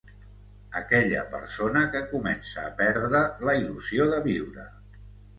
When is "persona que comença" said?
1.33-2.57